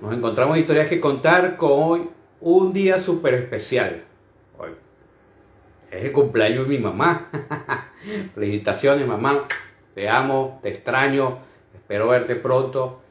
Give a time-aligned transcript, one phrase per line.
[0.00, 4.04] Nos encontramos historias que contar con hoy un día súper especial.
[4.56, 4.70] Hoy
[5.90, 7.28] es el cumpleaños de mi mamá.
[8.34, 9.46] Felicitaciones, mamá.
[9.94, 11.40] Te amo, te extraño.
[11.74, 13.02] Espero verte pronto.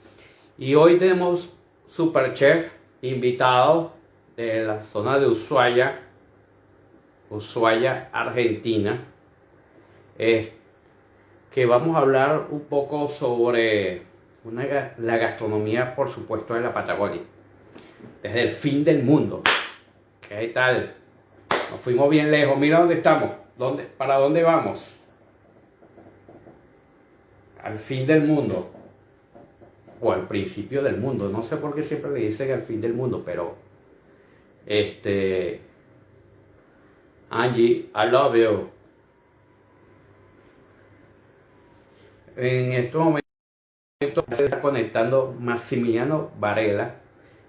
[0.58, 1.54] Y hoy tenemos
[1.86, 3.94] super chef invitado
[4.36, 6.00] de la zona de Ushuaia,
[7.30, 9.04] Ushuaia, Argentina.
[10.18, 14.09] Que vamos a hablar un poco sobre
[14.44, 17.22] la gastronomía, por supuesto, de la Patagonia.
[18.22, 19.42] Desde el fin del mundo.
[20.28, 20.96] ¿Qué tal?
[21.50, 22.58] Nos fuimos bien lejos.
[22.58, 23.32] Mira dónde estamos.
[23.58, 25.04] ¿Dónde, ¿Para dónde vamos?
[27.62, 28.72] Al fin del mundo.
[30.02, 31.30] O al principio del mundo.
[31.30, 33.56] No sé por qué siempre le dicen al fin del mundo, pero.
[34.66, 35.62] Este.
[37.30, 38.70] Angie, I love you.
[42.38, 43.19] En estos momentos
[44.02, 46.96] se está conectando Maximiliano Varela,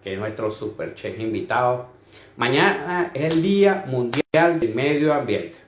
[0.03, 1.87] que es nuestro super chef invitado.
[2.37, 5.59] Mañana es el Día Mundial del Medio Ambiente.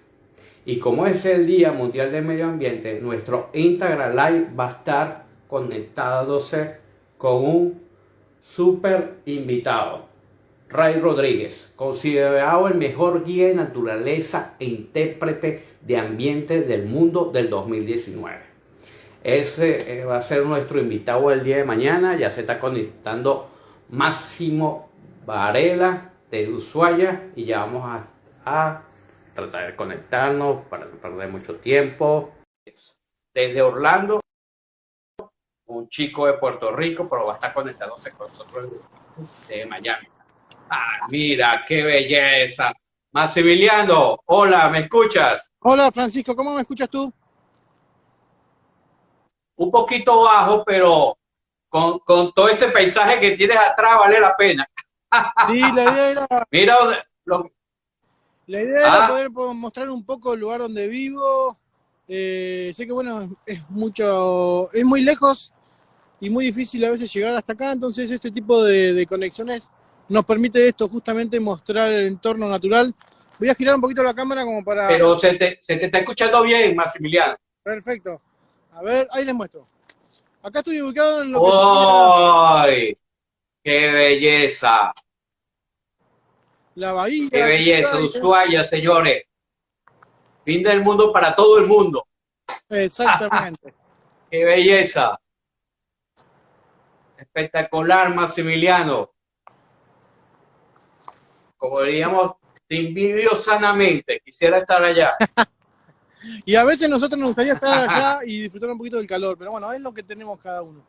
[0.65, 5.25] Y como es el Día Mundial del Medio Ambiente, nuestro Instagram Live va a estar
[5.47, 6.79] conectándose
[7.17, 7.81] con un
[8.43, 10.07] super invitado.
[10.69, 17.51] Ray Rodríguez, considerado el mejor guía de naturaleza e intérprete de ambiente del mundo del
[17.51, 18.52] 2019.
[19.25, 22.17] Ese eh, va a ser nuestro invitado el día de mañana.
[22.17, 23.51] Ya se está conectando
[23.91, 24.91] Máximo
[25.25, 28.07] Varela de Ushuaia y ya vamos a,
[28.45, 28.83] a
[29.35, 32.33] tratar de conectarnos para no perder mucho tiempo.
[33.33, 34.21] Desde Orlando,
[35.67, 38.73] un chico de Puerto Rico, pero va a estar conectándose con nosotros
[39.49, 40.09] de Miami.
[40.69, 42.73] Ah, mira, qué belleza.
[43.13, 45.53] Maximiliano, hola, ¿me escuchas?
[45.61, 47.13] Hola, Francisco, ¿cómo me escuchas tú?
[49.63, 51.17] Un poquito bajo, pero
[51.69, 52.01] con,
[52.33, 54.69] todo ese paisaje que tienes atrás vale la pena.
[55.49, 56.27] Sí, la idea era...
[56.51, 56.77] Mira,
[58.47, 59.09] la idea era ah.
[59.09, 61.59] poder mostrar un poco el lugar donde vivo.
[62.09, 65.53] Eh, sé que bueno, es mucho, es muy lejos
[66.19, 69.71] y muy difícil a veces llegar hasta acá, entonces este tipo de, conexiones
[70.09, 72.95] nos permite esto, justamente mostrar el entorno natural.
[73.39, 74.89] Voy a girar un poquito la cámara como para...
[74.89, 77.37] Pero se te, se te está escuchando bien, Maximiliano.
[77.63, 78.21] Perfecto.
[78.73, 79.67] A ver, ahí les muestro.
[80.43, 82.99] Acá estoy ubicado en lo que ¡Ay!
[83.63, 84.93] ¡Qué belleza!
[86.75, 87.29] La bahía.
[87.31, 87.99] ¡Qué belleza!
[87.99, 89.25] Ushuaia, señores.
[90.45, 92.07] Fin del mundo para todo el mundo.
[92.71, 93.75] Exactamente.
[94.31, 95.21] ¡Qué belleza!
[97.17, 99.13] Espectacular, Maximiliano.
[101.57, 102.33] Como diríamos,
[102.67, 104.21] te envidio sanamente.
[104.25, 105.15] Quisiera estar allá.
[106.45, 109.53] Y a veces nosotros nos gustaría estar allá y disfrutar un poquito del calor, pero
[109.53, 110.85] bueno, es lo que tenemos cada uno.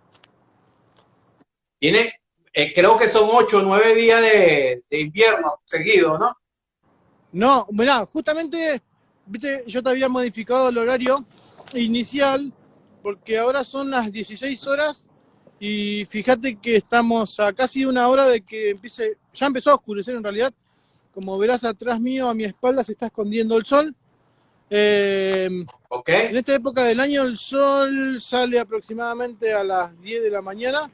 [1.80, 2.14] Tiene,
[2.54, 6.38] eh, creo que son ocho o nueve días de, invierno seguido, ¿no?
[7.32, 8.82] No, mirá, justamente,
[9.26, 11.26] viste, yo te había modificado el horario
[11.74, 12.54] inicial,
[13.02, 15.08] porque ahora son las 16 horas
[15.60, 20.16] y fíjate que estamos a casi una hora de que empiece, ya empezó a oscurecer
[20.16, 20.54] en realidad,
[21.12, 23.96] como verás atrás mío, a mi espalda se está escondiendo el sol
[24.76, 25.66] eh,
[26.08, 30.90] En esta época del año el sol sale aproximadamente a las 10 de la mañana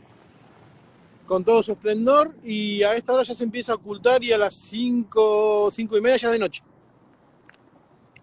[1.26, 4.38] con todo su esplendor y a esta hora ya se empieza a ocultar y a
[4.38, 6.62] las 5, 5 y media ya de noche.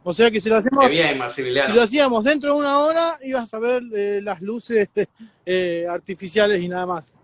[0.02, 0.92] O sea que si lo hacemos,
[1.34, 4.90] si lo hacíamos dentro de una hora ibas a ver eh, las luces
[5.46, 7.14] eh, artificiales y nada más.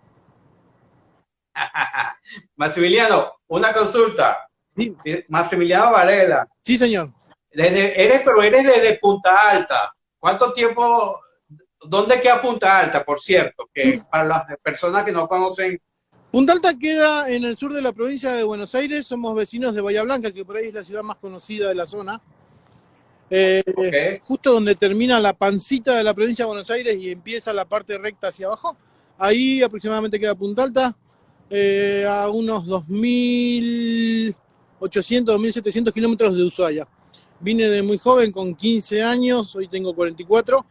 [2.57, 4.49] Maximiliano, una consulta.
[4.75, 4.97] Sí.
[5.29, 6.49] Maximiliano Varela.
[6.65, 7.13] Sí, señor
[7.55, 9.95] eres, pero eres desde Punta Alta.
[10.19, 11.21] ¿Cuánto tiempo?
[11.85, 13.69] ¿Dónde queda Punta Alta, por cierto?
[13.73, 15.81] Que para las personas que no conocen.
[16.31, 19.07] Punta Alta queda en el sur de la provincia de Buenos Aires.
[19.07, 21.87] Somos vecinos de Bahía Blanca, que por ahí es la ciudad más conocida de la
[21.87, 22.21] zona.
[23.35, 27.65] Eh, justo donde termina la pancita de la provincia de Buenos Aires y empieza la
[27.65, 28.77] parte recta hacia abajo.
[29.19, 30.95] Ahí aproximadamente queda Punta Alta,
[31.49, 34.35] eh, a unos 2.800,
[34.81, 36.87] 2.700 kilómetros de Ushuaia.
[37.43, 40.65] Vine de muy joven, con 15 años, hoy tengo 44.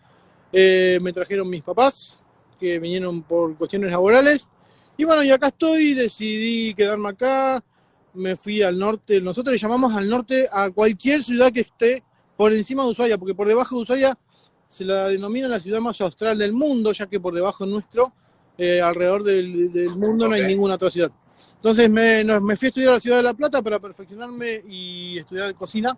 [0.53, 2.21] Eh, me trajeron mis papás,
[2.57, 4.47] que vinieron por cuestiones laborales.
[4.95, 7.61] Y bueno, y acá estoy, decidí quedarme acá,
[8.13, 9.19] me fui al norte.
[9.19, 12.03] Nosotros le llamamos al norte a cualquier ciudad que esté
[12.37, 14.17] por encima de Ushuaia, porque por debajo de Ushuaia
[14.69, 18.13] se la denomina la ciudad más austral del mundo, ya que por debajo nuestro,
[18.57, 21.11] eh, alrededor del, mundo, no hay ninguna otra ciudad.
[21.55, 25.17] Entonces me, me fui a estudiar a la ciudad de La Plata para perfeccionarme y
[25.17, 25.97] estudiar cocina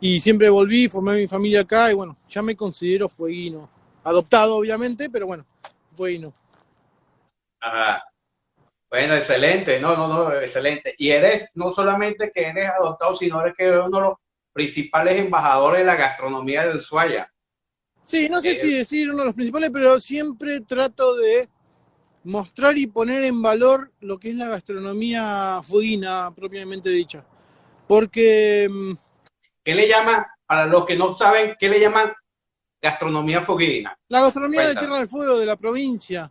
[0.00, 3.68] y siempre volví, formé mi familia acá y bueno, ya me considero fueguino.
[4.04, 5.44] Adoptado, obviamente, pero bueno,
[5.94, 6.32] fueguino.
[7.60, 8.02] Ajá.
[8.88, 10.94] Bueno, excelente, no, no, no, excelente.
[10.98, 14.14] Y eres, no solamente que eres adoptado, sino eres que eres uno de los
[14.52, 17.32] principales embajadores de la gastronomía de Ushuaia.
[18.02, 21.48] Sí, no sé eh, si decir uno de los principales, pero siempre trato de
[22.22, 27.24] mostrar y poner en valor lo que es la gastronomía fueguina propiamente dicha.
[27.88, 28.68] Porque...
[29.66, 32.12] ¿Qué le llaman, para los que no saben, qué le llaman
[32.80, 33.98] gastronomía fueguina?
[34.06, 36.30] La gastronomía de Tierra del Fuego de la provincia.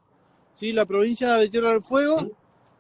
[0.53, 0.71] ¿sí?
[0.71, 2.15] La provincia de Tierra del Fuego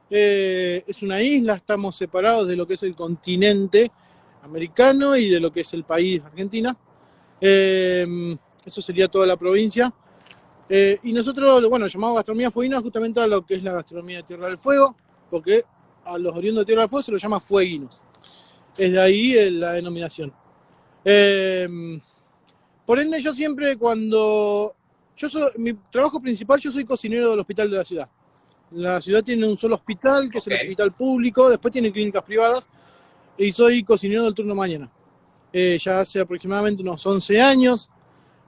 [0.09, 3.91] eh, es una isla, estamos separados de lo que es el continente
[4.43, 6.73] americano y de lo que es el país, Argentina.
[7.41, 9.93] Eh, eso sería toda la provincia.
[10.69, 14.23] Eh, y nosotros, bueno, llamamos gastronomía fueguina justamente a lo que es la gastronomía de
[14.23, 14.95] Tierra del Fuego,
[15.29, 15.65] porque
[16.05, 18.01] a los oriundos de Tierra del Fuego se los llama fueguinos.
[18.77, 20.33] Es de ahí la denominación.
[22.85, 24.75] Por ende, yo siempre cuando
[25.15, 28.09] yo soy, mi trabajo principal, yo soy cocinero del hospital de la ciudad.
[28.71, 32.67] La ciudad tiene un solo hospital, que es el hospital público, después tiene clínicas privadas,
[33.37, 34.89] y soy cocinero del turno mañana.
[35.53, 37.89] Eh, ya hace aproximadamente unos 11 años,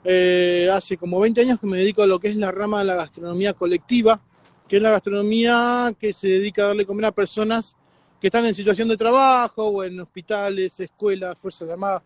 [0.04, 2.86] eh, hace como 20 años que me dedico a lo que es la rama de
[2.86, 4.19] la gastronomía colectiva,
[4.68, 7.77] que es la gastronomía que se dedica a darle comer a personas
[8.19, 12.04] que están en situación de trabajo o en hospitales, escuelas, fuerzas armadas,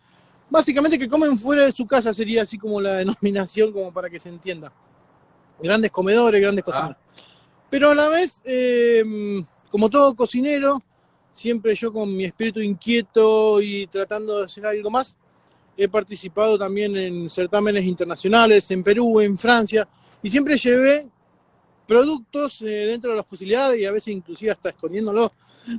[0.52, 4.20] Básicamente que comen fuera de su casa sería así como la denominación, como para que
[4.20, 4.70] se entienda.
[5.58, 6.70] Grandes comedores, grandes ah.
[6.70, 6.96] cocinas.
[7.70, 9.02] Pero a la vez, eh,
[9.70, 10.78] como todo cocinero,
[11.32, 15.16] siempre yo con mi espíritu inquieto y tratando de hacer algo más,
[15.74, 19.88] he participado también en certámenes internacionales, en Perú, en Francia,
[20.22, 21.08] y siempre llevé
[21.86, 25.30] productos eh, dentro de las posibilidades y a veces inclusive hasta escondiéndolos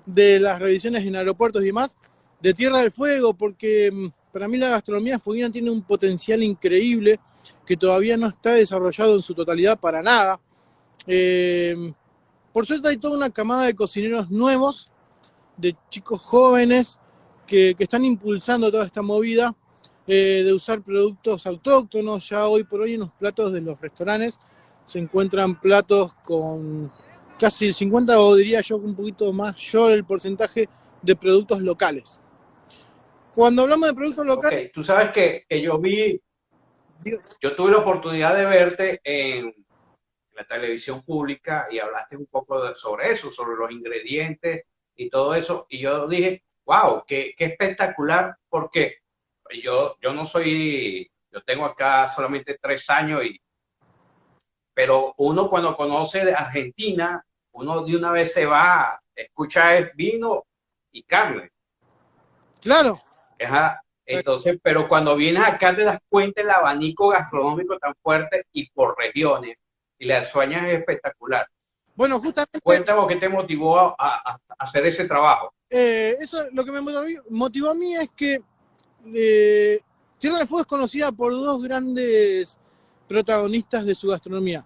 [0.04, 1.96] de las revisiones en aeropuertos y demás,
[2.42, 7.20] de Tierra del Fuego, porque mm, para mí la gastronomía fueguina tiene un potencial increíble
[7.66, 10.40] que todavía no está desarrollado en su totalidad para nada.
[11.06, 11.94] Eh,
[12.52, 14.90] por suerte hay toda una camada de cocineros nuevos,
[15.56, 17.00] de chicos jóvenes
[17.46, 19.56] que, están impulsando toda esta movida
[20.08, 22.28] eh, de usar productos autóctonos.
[22.28, 24.40] Ya hoy por hoy en los platos de los restaurantes
[24.88, 26.92] se encuentran platos con
[27.38, 30.68] casi el 50 o diría yo un poquito más yo el porcentaje
[31.04, 32.20] de productos locales.
[33.34, 34.72] Cuando hablamos de productos locales...
[34.72, 36.22] Tú sabes que, yo vi,
[37.42, 39.54] yo tuve la oportunidad de verte en
[40.34, 44.66] la televisión pública y hablaste un poco sobre eso, sobre los ingredientes
[44.96, 48.98] y todo eso, y yo dije, wow, qué, espectacular, porque
[49.64, 53.42] yo, yo no soy, yo tengo acá solamente tres años, y,
[54.76, 60.46] pero uno cuando conoce de Argentina, uno de una vez se va, escucha vino
[60.92, 61.52] y carne.
[62.62, 63.00] Claro,
[64.06, 68.98] entonces, pero cuando vienes acá te das cuenta el abanico gastronómico tan fuerte y por
[68.98, 69.58] regiones,
[69.98, 71.48] y la sueña es espectacular.
[71.96, 72.60] Bueno, justamente...
[72.62, 75.54] Cuéntame qué te motivó a, hacer ese trabajo.
[75.70, 76.82] Eh, eso lo que me
[77.30, 78.42] motivó, a mí es que
[79.14, 79.80] eh,
[80.18, 82.60] Tierra del Fuego es conocida por dos grandes
[83.08, 84.66] protagonistas de su gastronomía,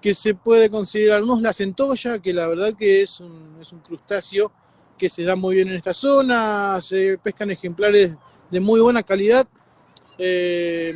[0.00, 3.72] que se puede considerar, uno es la centolla, que la verdad que es un, es
[3.72, 4.52] un crustáceo
[5.00, 8.14] que se da muy bien en esta zona, se pescan ejemplares
[8.50, 9.48] de muy buena calidad,
[10.18, 10.92] eh,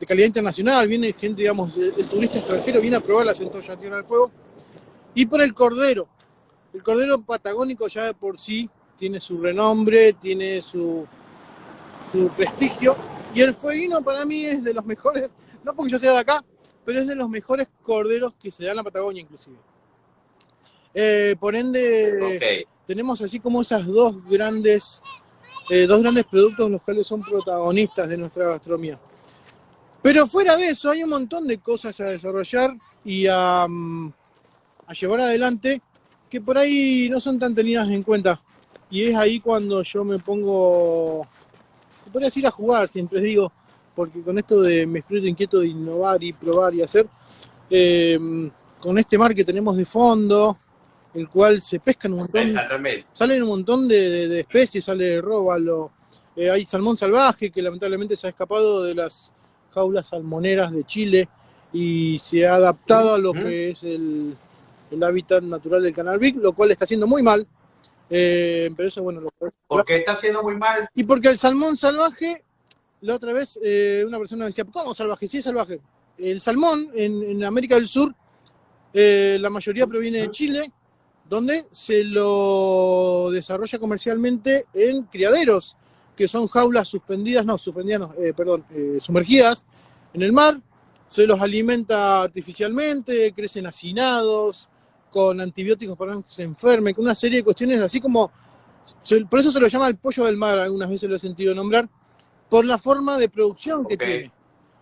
[0.00, 3.96] de calidad internacional, viene gente, digamos, el, turista extranjero viene a probar la centolla Tierra
[3.96, 4.30] del Fuego,
[5.14, 6.08] y por el cordero,
[6.72, 11.06] el cordero patagónico ya de por sí tiene su renombre, tiene su,
[12.10, 12.96] su prestigio,
[13.34, 15.28] y el fueguino para mí es de los mejores,
[15.62, 16.42] no porque yo sea de acá,
[16.86, 19.58] pero es de los mejores corderos que se dan en la Patagonia inclusive.
[20.94, 25.00] Eh, por ende, tenemos así como esas dos grandes,
[25.70, 28.98] eh, dos grandes productos los cuales son protagonistas de nuestra gastronomía.
[30.02, 34.12] Pero fuera de eso hay un montón de cosas a desarrollar y a, mm,
[35.00, 35.80] llevar adelante
[36.28, 38.40] que por ahí no son tan tenidas en cuenta.
[38.90, 41.26] Y es ahí cuando yo me pongo,
[42.10, 43.50] podría decir a jugar, siempre digo,
[43.94, 47.06] porque con esto de mi espíritu inquieto de innovar y probar y hacer,
[47.70, 48.18] eh,
[48.80, 50.58] con este mar que tenemos de fondo,
[51.14, 52.48] el cual se pescan un montón.
[53.12, 55.92] Salen un montón de, especies, sale róbalo.
[56.34, 59.32] Eh, hay salmón salvaje que lamentablemente se ha escapado de las
[59.70, 61.28] jaulas salmoneras de Chile
[61.72, 64.36] y se ha adaptado a lo que es el,
[65.02, 67.46] hábitat natural del canal Big, lo cual está haciendo muy mal.
[68.08, 69.22] Eh, pero eso, bueno,
[69.66, 70.88] ¿Por qué está haciendo muy mal?
[70.94, 72.44] Y porque el salmón salvaje,
[73.00, 75.26] la otra vez eh, una persona me decía, ¿cómo salvaje?
[75.26, 75.80] Sí es salvaje.
[76.18, 78.14] El salmón en, en América del Sur,
[78.92, 80.72] la mayoría proviene de Chile
[81.32, 85.78] donde se lo desarrolla comercialmente en criaderos,
[86.14, 89.64] que son jaulas suspendidas, no, suspendidas, eh, perdón, eh, sumergidas
[90.12, 90.60] en el mar,
[91.08, 94.68] se los alimenta artificialmente, crecen hacinados,
[95.08, 98.30] con antibióticos para que se enferme, con una serie de cuestiones así como,
[99.30, 101.88] por eso se lo llama el pollo del mar, algunas veces lo he sentido nombrar,
[102.50, 104.30] por la forma de producción que tiene.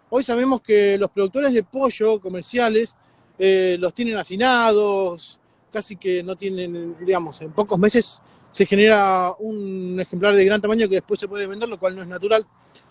[0.08, 2.96] Hoy sabemos que los productores de pollo comerciales
[3.38, 5.39] eh, los tienen hacinados,
[5.70, 10.88] casi que no tienen, digamos, en pocos meses se genera un ejemplar de gran tamaño
[10.88, 12.44] que después se puede vender, lo cual no es natural.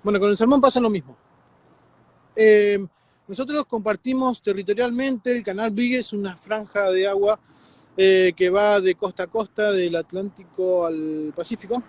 [0.04, 1.18] Bueno, con el salmón pasa lo mismo.
[2.36, 2.80] Eh,
[3.28, 7.40] nosotros compartimos territorialmente, el canal Big es una franja de agua
[7.98, 11.84] eh, que va de costa a costa, del Atlántico al Pacífico,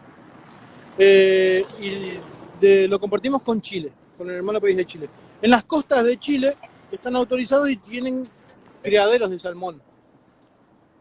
[0.98, 5.08] eh, y lo compartimos con Chile, con el hermano país de Chile.
[5.40, 6.56] En las costas de Chile
[6.90, 8.28] están autorizados y tienen
[8.82, 9.80] criaderos de salmón.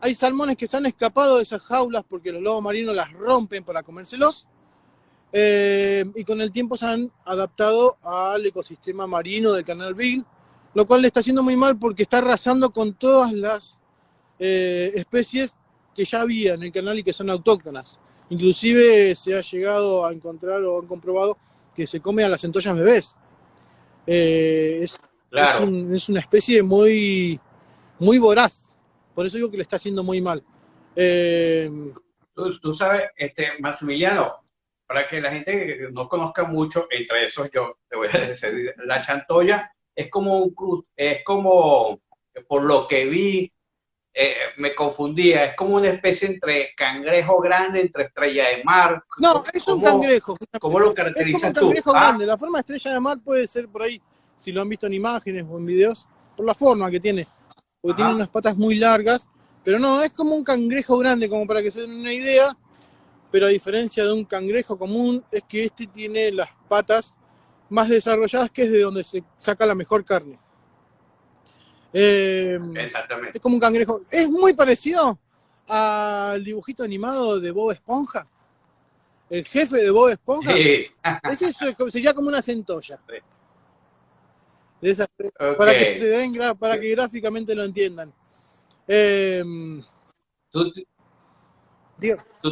[0.02, 3.64] Hay salmones que se han escapado de esas jaulas porque los lobos marinos las rompen
[3.64, 4.48] para comérselos.
[5.32, 10.26] Eh, y con el tiempo se han adaptado al ecosistema marino del Canal Bill,
[10.74, 13.78] lo cual le está haciendo muy mal porque está arrasando con todas las
[14.40, 15.56] eh, especies
[15.94, 18.00] que ya había en el canal y que son autóctonas.
[18.30, 21.38] Inclusive se ha llegado a encontrar o han comprobado
[21.76, 23.16] que se come a las centollas bebés.
[24.08, 25.00] Eh, es,
[25.94, 27.40] es, una especie muy,
[28.00, 28.69] muy voraz
[29.14, 30.44] por eso digo que le está haciendo muy mal.
[30.96, 31.70] Eh,
[32.34, 34.36] tú, sabes, este, Maximiliano,
[34.88, 39.02] para que la gente no conozca mucho, entre esos yo te voy a decir, la
[39.02, 42.02] chantoya es como un es como,
[42.48, 43.52] por lo que vi,
[44.14, 49.04] eh, me confundía, es como una especie entre cangrejo grande, entre estrella de mar.
[49.18, 50.36] No, es un cangrejo.
[50.60, 52.00] ¿Cómo lo caracterizas es un cangrejo ah.
[52.00, 52.26] grande.
[52.26, 54.02] La forma de estrella de mar puede ser por ahí,
[54.36, 57.26] si lo han visto en imágenes o en videos, por la forma que tiene
[57.82, 59.30] porque tiene unas patas muy largas,
[59.64, 62.50] pero no, es como un cangrejo grande, como para que se den una idea,
[63.32, 67.16] pero a diferencia de un cangrejo común, es que este tiene las patas
[67.70, 70.40] más desarrolladas, que es de donde se saca la mejor carne.
[71.94, 73.38] Em, Exactamente.
[73.38, 74.02] Es como un cangrejo.
[74.10, 75.18] Es muy parecido
[75.68, 78.28] al dibujito animado de Bob Esponja.
[79.30, 80.54] El jefe de Bob Esponja.
[80.58, 83.00] Es eso, sería como una centolla
[85.58, 88.14] para que se den, para que gráficamente lo entiendan.
[88.88, 89.84] Em,
[90.50, 90.72] tú,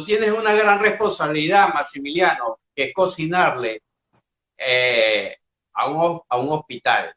[0.04, 3.82] tienes una gran responsabilidad, Maximiliano, que es cocinarle
[4.56, 5.36] eh,
[5.72, 7.14] a, un, a un hospital.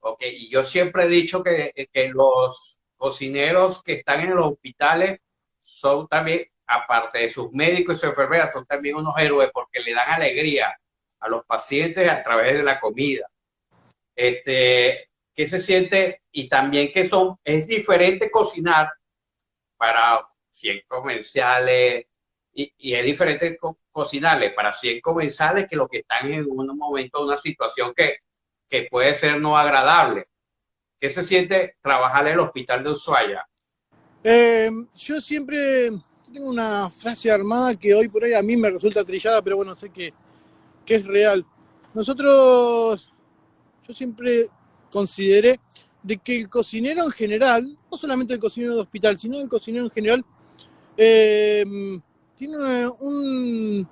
[0.00, 0.36] Okay.
[0.36, 5.20] Y yo siempre he dicho que, que los cocineros que están en los hospitales
[5.60, 9.94] son también, aparte de sus médicos y sus enfermeras, son también unos héroes porque le
[9.94, 10.76] dan alegría
[11.20, 13.28] a los pacientes a través de la comida
[14.16, 18.90] este, qué se siente y también que son, es diferente cocinar
[19.76, 22.06] para 100 comerciales
[22.54, 23.58] y, es diferente
[23.92, 28.20] cocinarle para 100 comensales que los que están en un momento, una situación que,
[28.68, 30.26] que puede ser no agradable.
[30.98, 33.46] ¿Qué se siente trabajar en el hospital de Ushuaia?
[34.24, 35.90] Eh, yo siempre
[36.32, 39.76] tengo una frase armada que hoy por hoy a mí me resulta trillada, pero bueno,
[39.76, 40.14] sé que,
[40.86, 41.44] que es real.
[41.92, 43.12] Nosotros
[43.86, 44.48] yo siempre
[44.90, 45.60] consideré
[46.02, 49.84] de que el cocinero en general, no solamente el cocinero de hospital, sino el cocinero
[49.84, 50.24] en general,
[50.96, 52.00] em,
[52.36, 52.56] tiene
[53.00, 53.88] un,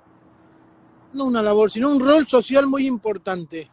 [1.13, 3.69] no una labor, sino un rol social muy importante.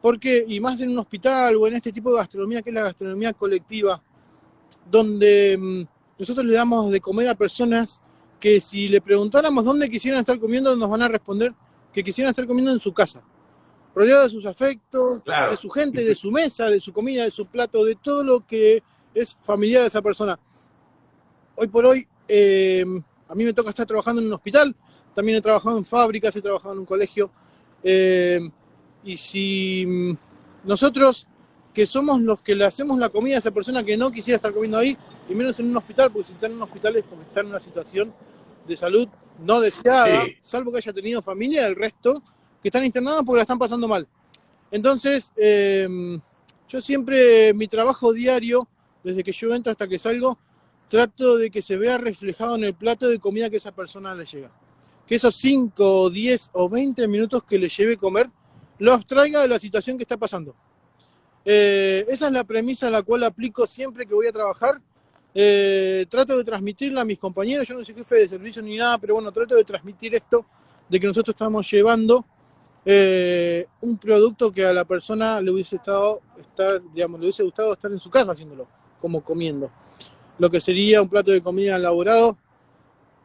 [0.00, 2.82] Porque, y más en un hospital o en este tipo de gastronomía que es la
[2.82, 4.02] gastronomía colectiva,
[4.90, 5.86] donde em,
[6.18, 8.00] nosotros le damos de comer a personas
[8.38, 11.54] que si le preguntáramos dónde quisieran estar comiendo, nos van a responder
[11.92, 13.22] que quisieran estar comiendo en su casa
[13.98, 17.46] rodeado de sus afectos, de su gente, de su mesa, de su comida, de su
[17.46, 18.80] plato, de todo lo que
[19.12, 20.38] es familiar a esa persona.
[21.56, 22.84] Hoy por hoy, eh,
[23.26, 24.76] a mí me toca estar trabajando en un hospital,
[25.16, 27.32] también he trabajado en fábricas, he trabajado en un colegio,
[27.82, 28.48] eh,
[29.02, 30.16] y si mm,
[30.62, 31.26] nosotros
[31.74, 34.52] que somos los que le hacemos la comida a esa persona que no quisiera estar
[34.52, 34.96] comiendo ahí,
[35.28, 37.50] y menos en un hospital, porque si está en un hospital es como estar en
[37.50, 38.14] una situación
[38.64, 39.08] de salud
[39.40, 42.22] no deseada, salvo que haya tenido familia, el resto
[42.62, 44.06] que están internados porque la están pasando mal.
[44.70, 46.20] Entonces, em,
[46.68, 48.68] yo siempre, mi trabajo diario,
[49.02, 50.38] desde que yo entro hasta que salgo,
[50.88, 54.24] trato de que se vea reflejado en el plato de comida que esa persona le
[54.24, 54.50] llega.
[55.06, 58.28] Que esos 5, 10 o 20 minutos que le lleve comer,
[58.78, 60.54] lo abstraiga de la situación que está pasando.
[61.44, 64.80] Eh, esa es la premisa a la cual aplico siempre que voy a trabajar.
[65.34, 68.98] Eh, trato de transmitirla a mis compañeros, yo no soy jefe de servicio ni nada,
[68.98, 70.44] pero bueno, trato de transmitir esto
[70.88, 72.24] de que nosotros estamos llevando
[72.84, 77.72] eh, un producto que a la persona le hubiese estado estar, digamos, le hubiese gustado
[77.72, 78.66] estar en su casa haciéndolo,
[79.00, 79.70] como comiendo.
[80.38, 82.36] Lo que sería un plato de comida elaborado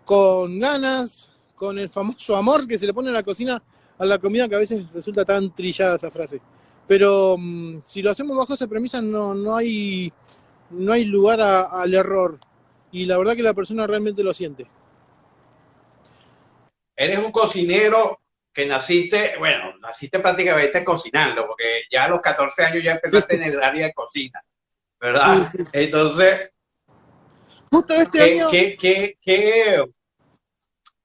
[0.03, 3.61] con ganas, con el famoso amor que se le pone en la cocina
[3.97, 6.41] a la comida que a veces resulta tan trillada esa frase.
[6.87, 10.11] Pero mm, si lo hacemos bajo esa premisa no, no hay
[10.71, 12.39] no hay lugar al error.
[12.91, 14.67] Y la verdad que la persona realmente lo siente.
[16.95, 18.19] Eres un cocinero
[18.53, 23.43] que naciste, bueno, naciste prácticamente cocinando, porque ya a los 14 años ya empezaste en
[23.43, 24.41] el área de cocina,
[24.99, 25.51] ¿verdad?
[25.71, 26.51] Entonces,
[27.71, 29.83] justo este año, ¿qué, qué, qué,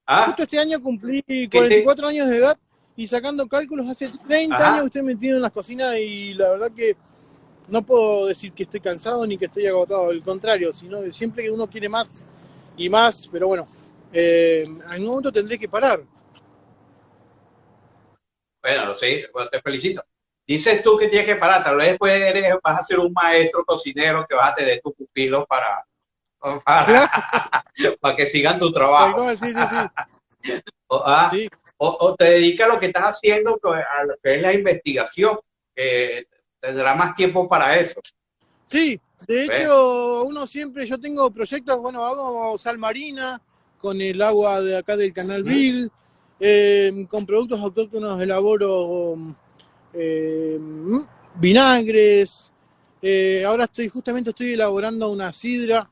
[0.06, 0.26] ¿Ah?
[0.26, 2.58] Justo este año cumplí 44 años de edad
[2.96, 6.72] y sacando cálculos, hace 30 años que estoy metido en las cosinas y la verdad
[6.74, 6.96] que
[7.68, 11.50] no puedo decir que estoy cansado ni que estoy agotado, al contrario, sino siempre que
[11.50, 12.26] uno quiere más
[12.76, 13.68] y más, pero bueno,
[14.12, 16.02] eh, en algún momento tendré que parar.
[18.68, 20.04] Bueno, sí, te felicito.
[20.46, 23.64] Dices tú que tienes que parar, tal vez después eres, vas a ser un maestro
[23.64, 25.84] cocinero que vas a tener tus pupilos para,
[26.64, 27.22] para,
[28.16, 29.30] que sigan tu trabajo.
[29.36, 29.54] Sí, sí,
[30.90, 31.30] ah,
[31.78, 35.38] o, te dedicas a lo que estás haciendo, a lo que es la investigación,
[35.74, 36.26] que
[36.60, 38.00] tendrá más tiempo para eso.
[38.66, 43.40] Sí, de hecho, uno siempre, yo tengo proyectos, bueno, hago sal marina
[43.78, 45.90] con el agua de acá del canal Bill,
[46.40, 49.16] eh, con productos autóctonos elaboro
[49.92, 50.58] eh,
[51.34, 52.52] vinagres.
[53.00, 55.88] Eh, ahora estoy justamente estoy elaborando una sidra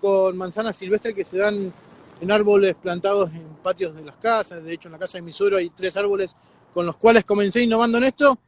[0.00, 1.72] con manzanas silvestres que se dan
[2.20, 4.62] en árboles plantados en patios de las casas.
[4.62, 6.36] De hecho, en la casa de mi suegro hay tres árboles
[6.74, 8.38] con los cuales comencé innovando en esto.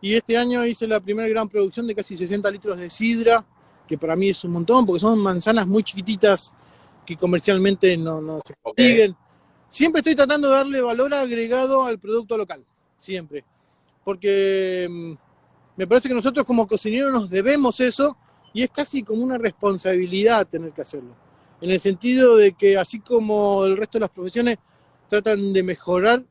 [0.00, 3.44] Y este año hice la primera gran producción de casi 60 litros de sidra,
[3.86, 6.54] que para mí es un montón, porque son manzanas muy chiquititas
[7.06, 9.16] que comercialmente no, no se consiguen.
[9.72, 12.62] Siempre estoy tratando de darle valor agregado al producto local,
[12.98, 13.42] siempre.
[14.04, 15.12] Porque mm,
[15.78, 18.14] me parece que nosotros como cocineros nos debemos eso
[18.52, 21.14] y es casi como una responsabilidad tener que hacerlo.
[21.62, 24.58] En el sentido de que así como el resto de las profesiones
[25.08, 26.22] tratan de mejorar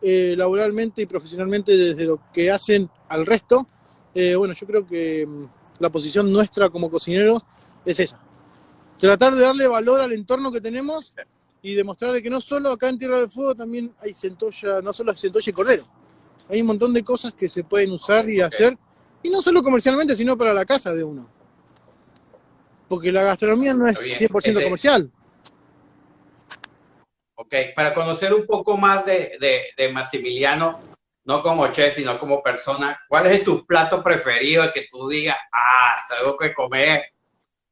[0.00, 3.66] eh, laboralmente y profesionalmente desde lo que hacen al resto,
[4.14, 5.46] eh, bueno, yo creo que mm,
[5.80, 7.42] la posición nuestra como cocineros
[7.84, 8.20] es esa.
[9.00, 11.12] Tratar de darle valor al entorno que tenemos
[11.64, 15.12] y demostrar que no solo acá en Tierra del Fuego también hay centolla, no solo
[15.12, 15.88] hay centolla y cordero.
[16.50, 18.76] Hay un montón de cosas que se pueden usar y hacer,
[19.22, 21.26] y no solo comercialmente, sino para la casa de uno.
[22.86, 25.10] Porque la gastronomía no es 100% este comercial.
[27.36, 30.80] Ok, para conocer un poco más de, de, de Maximiliano,
[31.24, 36.04] no como chef, sino como persona, ¿cuál es tu plato preferido que tú digas, ah,
[36.10, 37.13] tengo que comer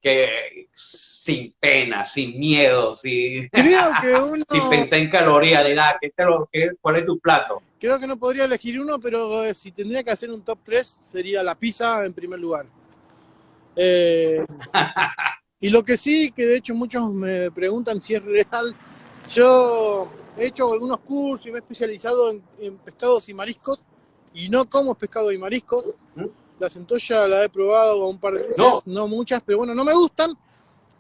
[0.02, 3.48] que sin pena, sin miedo, sin,
[4.50, 6.48] sin pensar en calorías, de nada, ¿qué lo,
[6.80, 7.62] ¿cuál es tu plato?
[7.78, 10.98] Creo que no podría elegir uno, pero eh, si tendría que hacer un top 3
[11.00, 12.66] sería la pizza en primer lugar.
[13.76, 14.44] Eh,
[15.60, 18.74] y lo que sí, que de hecho muchos me preguntan si es real,
[19.28, 23.80] yo he hecho algunos cursos y me he especializado en, pescados y mariscos
[24.34, 25.84] y no como pescado y mariscos.
[26.62, 29.08] La centolla la he probado un par de veces, no.
[29.08, 30.32] muchas, pero bueno, no me gustan,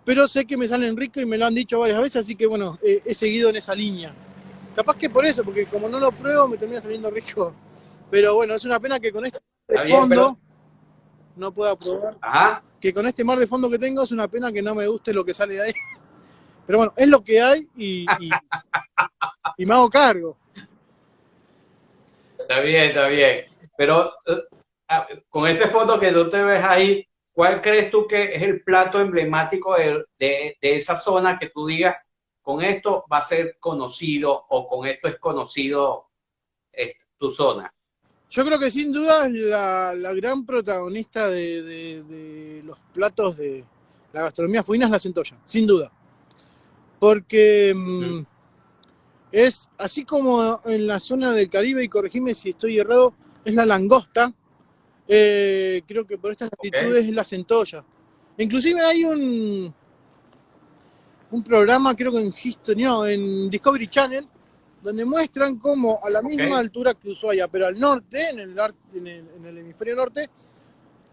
[0.04, 2.48] pero sé que me salen ricos y me lo han dicho varias veces, así que
[2.48, 4.12] bueno, he seguido en esa línea.
[4.74, 7.54] Capaz que por eso, porque como no lo pruebo me termina saliendo rico.
[8.10, 9.38] Pero bueno, es una pena que con este
[9.88, 10.36] fondo
[11.36, 12.60] no pueda probar.
[12.80, 15.14] Que con este mar de fondo que tengo es una pena que no me guste
[15.14, 15.72] lo que sale de ahí.
[16.66, 18.04] Pero bueno, es lo que hay y,
[19.58, 20.36] y, me hago cargo.
[22.36, 23.44] Está bien, está bien.
[23.76, 24.42] Pero eh,
[25.28, 29.00] con ese fondo que tú te ves ahí, ¿cuál crees tú que es el plato
[29.00, 31.96] emblemático de, de, esa zona que tú digas,
[32.42, 36.10] con esto va a ser conocido o con esto es conocido
[37.18, 37.72] tu zona?
[38.30, 43.64] Yo creo que sin duda la, la gran protagonista de, los platos de
[44.12, 45.92] la gastronomía fuina es la centolla, sin duda.
[46.98, 48.24] Porque mm,
[49.32, 53.14] es así como en la zona del Caribe, y corregime si estoy errado,
[53.44, 54.32] es la langosta.
[55.14, 57.84] Eh, creo que por estas actitudes es la centolla.
[58.38, 59.74] Inclusive hay un,
[61.30, 64.26] un programa, creo que en History, no, en Discovery Channel,
[64.82, 68.58] donde muestran cómo a la misma altura que Ushuaia, pero al norte, en el,
[68.94, 70.30] en el, hemisferio norte,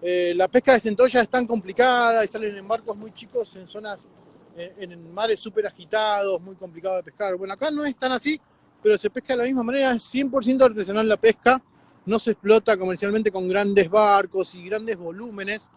[0.01, 3.67] eh, la pesca de centolla es tan complicada y salen en barcos muy chicos en
[3.67, 4.07] zonas,
[4.55, 7.35] eh, en mares súper agitados, muy complicado de pescar.
[7.35, 8.39] Bueno, acá no es tan así,
[8.81, 11.61] pero se pesca de la misma manera, es 100% artesanal la pesca,
[12.09, 15.69] no se explota comercialmente con grandes barcos y grandes volúmenes.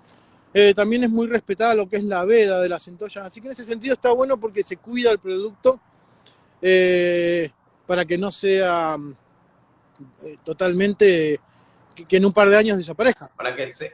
[0.54, 3.48] Eh, también es muy respetada lo que es la veda de las centollas, así que
[3.48, 5.78] en ese sentido está bueno porque se cuida el producto.
[6.60, 7.50] Eh,
[7.86, 8.96] para que no sea
[10.24, 11.40] eh, totalmente
[11.94, 13.28] que, en un par de años desaparezca.
[13.36, 13.90] Para que sea,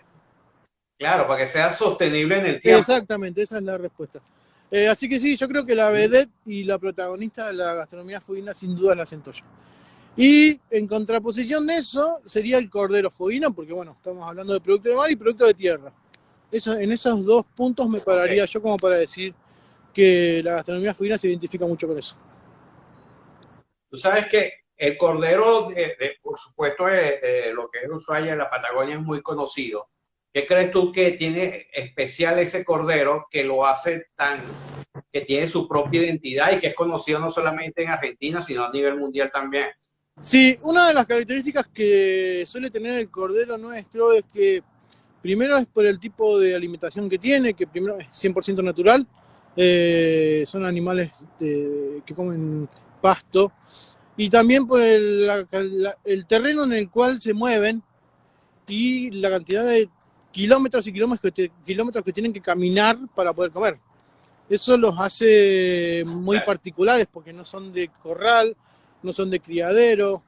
[0.98, 2.78] claro, para que sea sostenible en el tiempo.
[2.78, 4.20] Exactamente, esa es la respuesta.
[4.90, 8.52] Así que sí, yo creo que la vedette y la protagonista de la gastronomía fueguina
[8.52, 9.42] sin duda es la centolla.
[10.20, 14.88] Y en contraposición de eso sería el cordero fueguino, porque bueno, estamos hablando de producto
[14.88, 15.92] de mar y producto de tierra.
[16.50, 19.32] Eso, en esos dos puntos me pararía yo como para decir
[19.94, 22.16] que la gastronomía fuina se identifica mucho con eso.
[23.88, 25.68] Tú sabes que el cordero,
[26.20, 26.84] por supuesto,
[27.52, 29.88] lo que es Ushuaia en la Patagonia es muy conocido.
[30.32, 34.42] ¿Qué crees tú que tiene especial ese cordero que lo hace tan,
[35.12, 38.72] que tiene su propia identidad y que es conocido no solamente en Argentina, sino a
[38.72, 39.68] nivel mundial también?
[40.20, 44.62] Sí, una de las características que suele tener el cordero nuestro es que
[45.22, 49.06] primero es por el tipo de alimentación que tiene, que primero es 100% natural,
[49.56, 52.68] eh, son animales que comen
[53.00, 53.52] pasto,
[54.16, 55.30] y también por el,
[56.04, 57.80] el, terreno en el cual se mueven
[58.66, 59.88] y la cantidad de
[60.32, 63.78] kilómetros y kilómetros que, kilómetros que tienen que caminar para poder comer.
[64.50, 68.56] Eso los hace muy particulares porque no son de corral,
[69.02, 70.22] no son de criadero,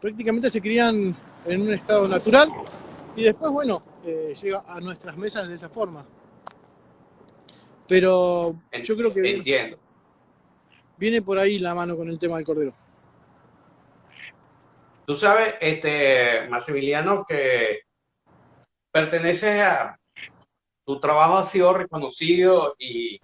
[0.00, 2.48] prácticamente se crían en un estado natural
[3.16, 6.04] y después, bueno, eh, llega a nuestras mesas de esa forma.
[7.86, 9.78] Pero yo creo que Entiendo.
[10.96, 12.74] viene por ahí la mano con el tema del cordero.
[15.04, 17.80] Tú sabes, este, Maximiliano, que
[18.90, 19.98] perteneces a,
[20.84, 23.20] tu trabajo ha sido reconocido y,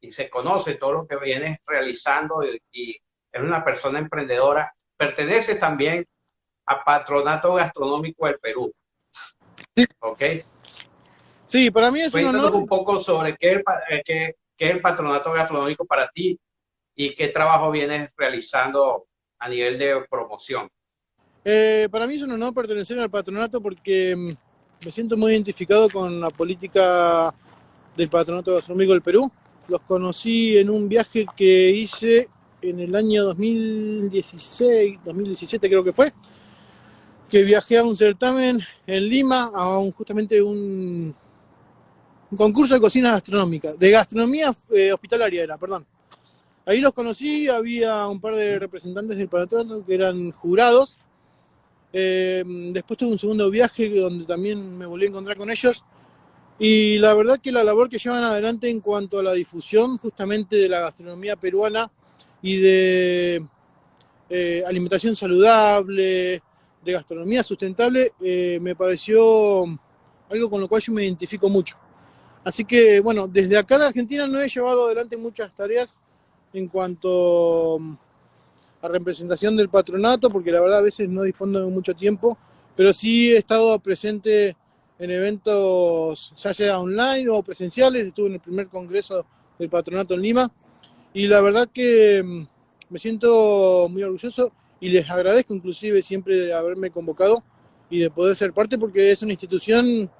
[0.00, 2.96] y se conoce todo lo que vienes realizando y,
[3.32, 4.74] es una persona emprendedora.
[4.96, 6.06] Perteneces también
[6.66, 8.72] a Patronato Gastronómico del Perú.
[9.74, 9.86] Sí.
[10.00, 10.22] ¿Ok?
[11.46, 12.54] Sí, para mí es un honor.
[12.54, 16.38] un poco sobre qué, eh, qué, qué es el Patronato Gastronómico para ti
[16.94, 19.06] y qué trabajo vienes realizando
[19.38, 20.68] a nivel de promoción.
[21.44, 25.88] Eh, para mí es un honor pertenecer al patronato porque mm, me siento muy identificado
[25.88, 27.34] con la política
[27.96, 29.32] del patronato gastronómico del Perú.
[29.68, 32.28] Los conocí en un viaje que hice
[32.62, 36.12] en el año 2016, 2017 creo que fue,
[37.28, 41.14] que viajé a un certamen en Lima, a un, justamente un,
[42.30, 45.86] un concurso de cocina gastronómica, de gastronomía eh, hospitalaria era, perdón.
[46.66, 50.98] Ahí los conocí, había un par de representantes del patronato que eran jurados
[51.92, 55.84] eh, después tuve un segundo viaje donde también me volví a encontrar con ellos.
[56.58, 60.56] Y la verdad que la labor que llevan adelante en cuanto a la difusión justamente
[60.56, 61.90] de la gastronomía peruana
[62.42, 63.44] y de
[64.28, 66.42] eh, alimentación saludable,
[66.84, 69.64] de gastronomía sustentable, eh, me pareció
[70.30, 71.76] algo con lo cual yo me identifico mucho.
[72.44, 75.98] Así que bueno, desde acá en Argentina no he llevado adelante muchas tareas
[76.52, 77.78] en cuanto
[78.82, 82.38] a representación del patronato, porque la verdad a veces no dispongo de mucho tiempo,
[82.74, 84.56] pero sí he estado presente
[84.98, 89.26] en eventos, ya sea online o presenciales, estuve en el primer congreso
[89.58, 90.50] del patronato en Lima,
[91.12, 92.46] y la verdad que mm,
[92.90, 97.42] me siento muy orgulloso y les agradezco inclusive siempre de haberme convocado
[97.88, 100.10] y de poder ser parte, porque es una institución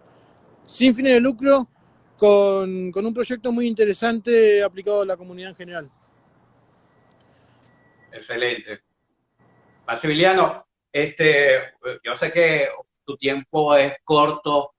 [0.67, 1.69] sin fines de lucro,
[2.17, 5.91] con, con un proyecto muy interesante aplicado a la comunidad en general.
[8.13, 8.81] Excelente.
[9.87, 11.73] Maximiliano, este,
[12.05, 12.69] yo sé que
[13.05, 14.75] tu tiempo es corto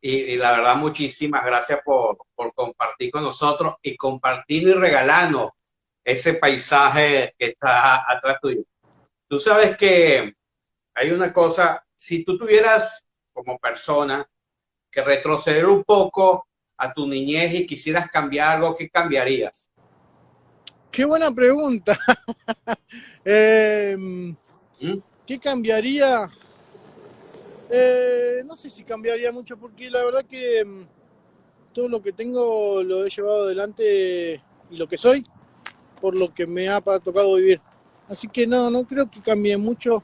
[0.00, 2.18] y, la verdad muchísimas gracias por,
[2.54, 5.50] compartir con nosotros y compartir y regalarnos
[6.04, 8.62] ese paisaje que está atrás tuyo.
[9.28, 10.34] Tú sabes que
[10.94, 14.26] hay una cosa, si tú tuvieras como persona
[14.90, 16.46] que retroceder un poco
[16.78, 19.70] a tu niñez y quisieras cambiar algo, ¿qué cambiarías?
[20.90, 21.98] Qué buena pregunta.
[23.24, 24.34] Em,
[24.80, 24.98] ¿Mm?
[25.26, 26.28] ¿Qué cambiaría?
[27.70, 30.86] Eh, no sé si cambiaría mucho porque la verdad que em,
[31.72, 35.22] todo lo que tengo lo he llevado adelante y lo que soy
[36.00, 37.60] por lo que me ha tocado vivir.
[38.08, 40.02] Así que no, no creo que cambie mucho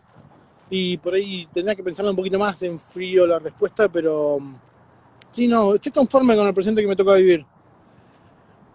[0.69, 4.57] y por ahí tendría que pensarlo un poquito más en frío la respuesta, pero em,
[5.31, 7.47] sí, no, estoy conforme con el presente que me toca vivir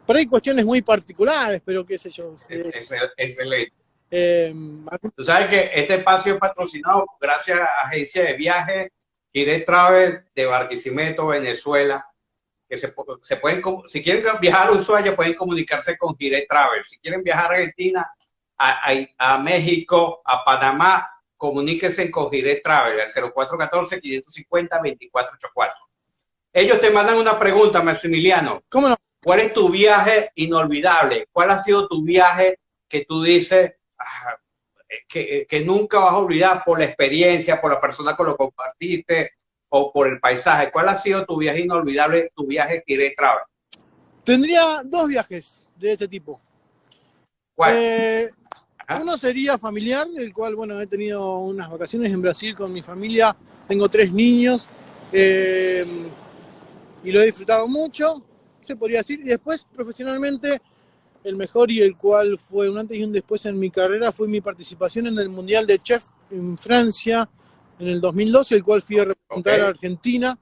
[0.09, 2.33] por ahí cuestiones muy particulares, pero qué sé yo.
[2.33, 3.71] Excelente.
[4.11, 4.53] Eh,
[5.15, 8.91] Tú sabes que este espacio es patrocinado gracias a la agencia de viajes
[9.31, 12.05] Gire Travel de Barquisimeto, Venezuela.
[12.67, 16.85] Que se, pueden, si quieren viajar a Ushuaia, pueden comunicarse con Gire Travel.
[16.85, 18.07] Si quieren viajar a Argentina,
[18.57, 25.73] a, México, a Panamá, comuníquense con Gire Travel al 0414-550-2484.
[26.53, 28.61] Ellos te mandan una pregunta, Maximiliano.
[28.69, 28.97] ¿Cómo no?
[29.23, 31.27] ¿Cuál es tu viaje inolvidable?
[31.31, 34.37] ¿Cuál ha sido tu viaje que tú dices ah,
[35.07, 38.37] que, nunca vas a olvidar por la experiencia, por la persona con la que lo
[38.37, 39.31] compartiste
[39.69, 40.71] o por el paisaje?
[40.71, 43.43] ¿Cuál ha sido tu viaje inolvidable, tu viaje de Travel?
[44.23, 46.41] Tendría dos viajes de ese tipo.
[47.55, 47.73] ¿Cuál?
[47.75, 48.29] Eh,
[48.99, 53.35] uno sería familiar, el cual, bueno, he tenido unas vacaciones en Brasil con mi familia.
[53.67, 54.67] Tengo tres niños.
[55.11, 55.85] Eh,
[57.03, 58.23] y lo he disfrutado mucho,
[58.63, 59.19] se podría decir.
[59.19, 60.61] Y después, profesionalmente,
[61.23, 64.27] el mejor y el cual fue un antes y un después en mi carrera fue
[64.27, 67.29] mi participación en el Mundial de Chef en Francia
[67.79, 70.37] en el 2012, el cual fui a representar a Argentina.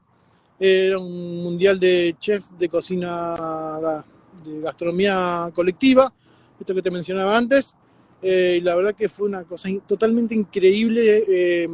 [0.59, 4.03] Era un mundial de chef de cocina,
[4.43, 6.11] de gastronomía colectiva,
[6.59, 7.75] esto que te mencionaba antes.
[8.23, 11.23] Eh, y la verdad que fue una cosa totalmente increíble.
[11.27, 11.69] Eh,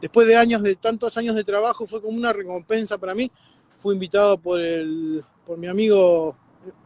[0.00, 3.30] después de años, de tantos años de trabajo, fue como una recompensa para mí.
[3.78, 6.36] Fui invitado por, el, por mi amigo,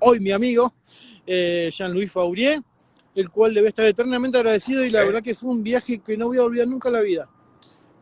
[0.00, 0.74] hoy mi amigo,
[1.26, 2.60] eh, Jean-Louis Faurier,
[3.14, 6.26] el cual debe estar eternamente agradecido y la verdad que fue un viaje que no
[6.26, 7.28] voy a olvidar nunca en la vida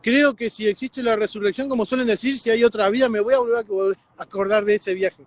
[0.03, 3.33] creo que si existe la resurrección, como suelen decir, si hay otra vida, me voy
[3.33, 3.65] a volver
[4.17, 5.25] a acordar de ese viaje.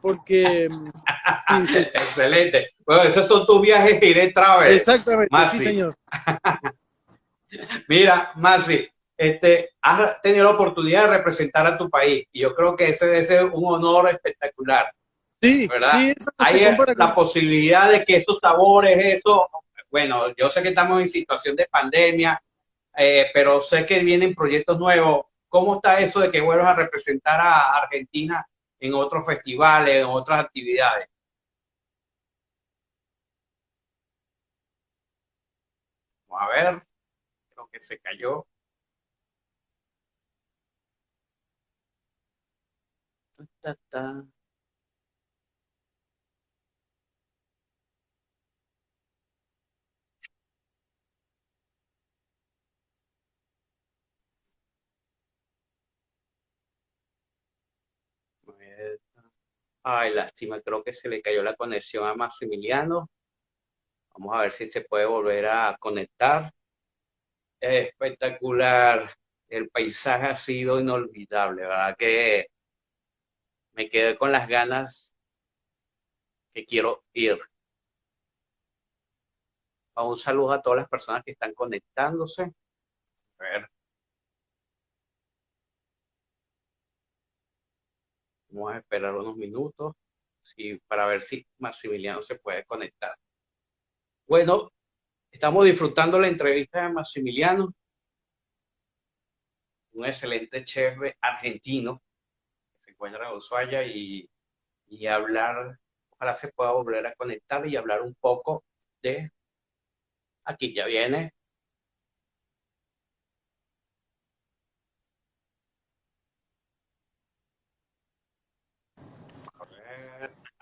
[0.00, 0.68] Porque.
[0.68, 0.88] Mm,
[1.94, 2.70] Excelente.
[2.84, 4.72] Bueno, esos son tus viajes iré travel.
[4.72, 5.94] Exactamente, sí, señor.
[7.88, 12.74] Mira, Masi, este, has tenido la oportunidad de representar a tu país y yo creo
[12.74, 14.90] que ese debe ser un honor espectacular.
[15.40, 15.92] Sí, ¿verdad?
[15.92, 16.60] Sí, Hay
[16.96, 19.48] la posibilidad de que esos sabores, eso,
[19.90, 22.42] bueno, yo sé que estamos en situación de pandemia,
[22.96, 25.26] eh, pero sé que vienen proyectos nuevos.
[25.48, 28.46] ¿Cómo está eso de que vuelvas a representar a Argentina
[28.80, 31.08] en otros festivales, en otras actividades?
[36.28, 36.82] Vamos a ver,
[37.54, 38.46] creo que se cayó.
[59.86, 63.10] Ay, lástima, creo que se le cayó la conexión a Maximiliano.
[64.16, 66.50] Vamos a ver si se puede volver a conectar.
[67.60, 69.10] Espectacular.
[69.48, 71.96] El paisaje ha sido inolvidable, ¿verdad?
[71.98, 72.46] Que
[73.74, 75.14] me quedé con las ganas
[76.52, 77.38] que quiero ir.
[79.96, 82.52] Un saludo a todas las personas que están conectándose.
[83.38, 83.73] A ver.
[88.54, 89.94] Vamos a esperar unos minutos
[90.86, 93.12] para ver si Maximiliano se puede conectar.
[94.28, 94.70] Bueno,
[95.32, 97.74] estamos disfrutando la entrevista de Maximiliano,
[99.94, 102.00] un excelente chef argentino
[102.70, 104.30] que se encuentra en Ushuaia y,
[104.86, 105.76] y hablar,
[106.10, 108.62] ojalá se pueda volver a conectar y hablar un poco
[109.02, 109.32] de,
[110.44, 111.33] aquí ya viene,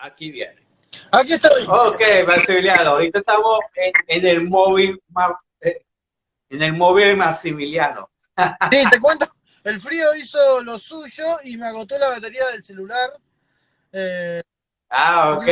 [0.03, 0.61] Aquí viene.
[1.13, 1.65] Aquí estoy.
[1.69, 3.61] Ok, Maximiliano, ahorita estamos
[4.09, 5.01] en, el móvil
[5.61, 5.85] eh,
[6.51, 8.11] en el móvil Maximiliano.
[8.71, 9.31] Sí, te cuento,
[9.63, 13.11] el frío hizo lo suyo y me agotó la batería del celular.
[13.93, 14.43] Eh,
[14.91, 15.47] ah, ok,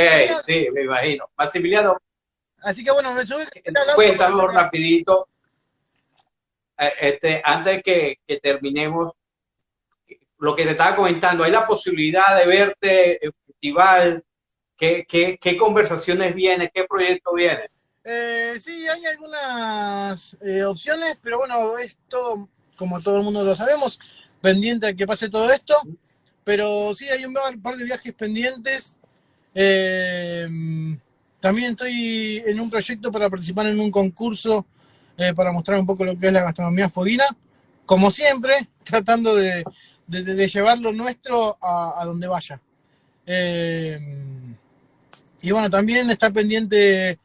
[0.44, 1.30] sí, me imagino.
[1.36, 1.96] Maximiliano.
[2.62, 3.46] Así que bueno, me sube.
[3.94, 5.28] Cuéntanos rapidito,
[6.76, 9.12] eh, este, antes que, que terminemos,
[10.38, 14.24] lo que te estaba comentando, hay la posibilidad de verte en festival,
[14.80, 16.70] ¿Qué, conversaciones vienen?
[16.72, 17.68] ¿Qué proyecto viene?
[18.02, 23.54] Eh, sí, hay algunas eh, opciones, pero bueno, es todo, como todo el mundo lo
[23.54, 24.00] sabemos,
[24.40, 25.76] pendiente a que pase todo esto.
[26.44, 28.96] Pero sí, hay un par de viajes pendientes.
[29.54, 30.48] Eh,
[31.40, 34.64] también estoy en un proyecto para participar en un concurso
[35.36, 37.26] para mostrar un poco lo que es la gastronomía foguina.
[37.84, 39.62] Como siempre, tratando de,
[40.08, 42.58] llevar lo nuestro a, a donde vaya.
[45.42, 47.18] Y bueno, también está pendiente,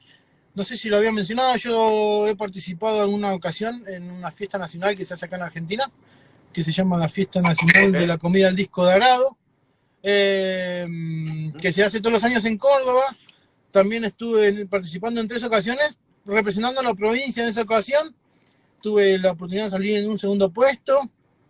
[0.54, 4.58] no sé si lo había mencionado, yo he participado en una ocasión en una fiesta
[4.58, 5.92] nacional que se hace acá en Argentina,
[6.54, 9.38] que se llama la Fiesta Nacional de la Comida al Disco de Arado,
[10.02, 13.04] eh, que se hace todos los años en Córdoba.
[13.72, 18.16] También estuve participando en tres ocasiones, representando a la provincia en esa ocasión.
[18.82, 21.02] Tuve la oportunidad de salir en un segundo puesto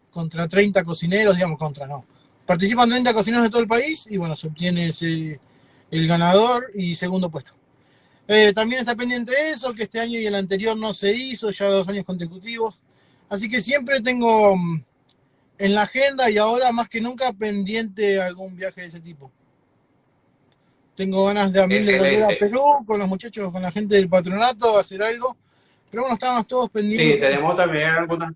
[0.09, 2.03] contra 30 cocineros, digamos, contra no.
[2.45, 5.39] Participan 30 cocineros de todo el país y bueno, se obtiene ese
[5.91, 7.53] el ganador y segundo puesto.
[8.27, 11.67] Eh, también está pendiente eso, que este año y el anterior no se hizo, ya
[11.67, 12.79] dos años consecutivos.
[13.29, 14.83] Así que siempre tengo mm,
[15.59, 19.31] en la agenda y ahora más que nunca pendiente algún viaje de ese tipo.
[20.95, 24.77] Tengo ganas de, de volver a Perú con los muchachos, con la gente del patronato,
[24.77, 25.37] hacer algo.
[25.91, 27.15] Pero bueno, estamos todos pendientes.
[27.15, 28.33] Sí, tenemos también algunas,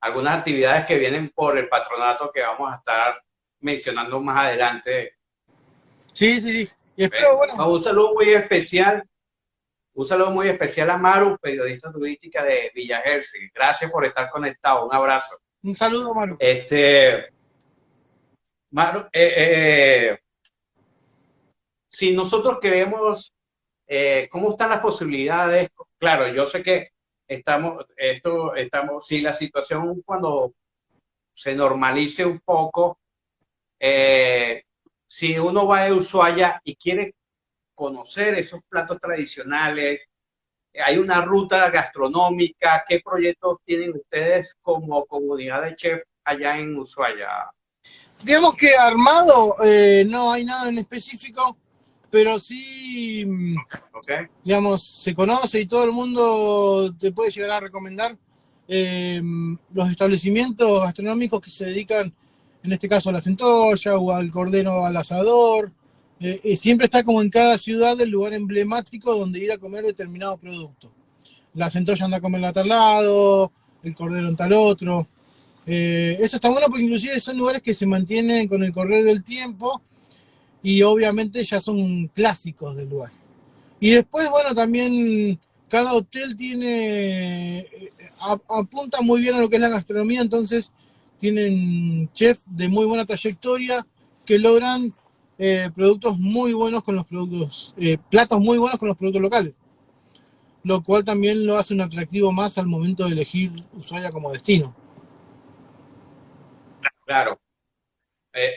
[0.00, 3.22] algunas actividades que vienen por el patronato que vamos a estar
[3.60, 5.17] mencionando más adelante
[6.18, 6.72] Sí, sí, sí.
[6.96, 7.70] Y espero, bueno.
[7.70, 9.08] Un saludo muy especial.
[9.94, 13.48] Un saludo muy especial a Maru, periodista turística de Villa Jersey.
[13.54, 14.84] Gracias por estar conectado.
[14.84, 15.38] Un abrazo.
[15.62, 16.36] Un saludo, Maru.
[16.40, 17.28] Este,
[18.72, 20.18] Mar, eh, eh,
[21.86, 23.32] si nosotros queremos,
[23.86, 25.68] eh, ¿cómo están las posibilidades?
[25.98, 26.90] Claro, yo sé que
[27.28, 30.52] estamos, esto, estamos, si la situación cuando
[31.32, 32.98] se normalice un poco,
[35.08, 37.14] si uno va a Ushuaia y quiere
[37.74, 40.08] conocer esos platos tradicionales,
[40.74, 47.50] hay una ruta gastronómica, ¿qué proyectos tienen ustedes como comunidad de chef allá en Ushuaia?
[48.22, 51.56] Digamos que armado eh, no hay nada en específico,
[52.10, 53.24] pero sí,
[54.44, 58.16] digamos, se conoce y todo el mundo te puede llegar a recomendar
[58.66, 59.22] eh,
[59.72, 62.12] los establecimientos gastronómicos que se dedican,
[62.68, 65.72] en este caso a la centolla o al cordero al asador.
[66.20, 70.36] Eh, siempre está como en cada ciudad el lugar emblemático donde ir a comer determinado
[70.36, 70.90] producto.
[71.54, 73.52] La centolla anda a comer a tal lado,
[73.82, 75.06] el cordero en tal otro.
[75.64, 79.24] Eh, eso está bueno porque inclusive son lugares que se mantienen con el correr del
[79.24, 79.80] tiempo
[80.62, 83.12] y obviamente ya son clásicos del lugar.
[83.80, 87.92] Y después, bueno, también cada hotel tiene, eh,
[88.50, 90.70] apunta muy bien a lo que es la gastronomía, entonces
[91.18, 93.84] tienen chefs de muy buena trayectoria
[94.24, 94.92] que logran
[95.38, 97.74] eh, productos muy buenos con los productos,
[98.10, 99.54] platos muy buenos con los productos locales,
[100.64, 104.74] lo cual también lo hace un atractivo más al momento de elegir Ushuaia como destino.
[107.04, 107.40] Claro.